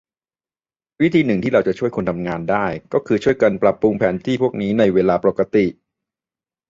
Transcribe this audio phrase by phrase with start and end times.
[1.01, 5.65] วิธีหนึ่งที่เราจะช่วยคนทำงานได้ ก็คือช่วยกันปรับปรุงแผนที่พวกนี้ในเวลาปกติ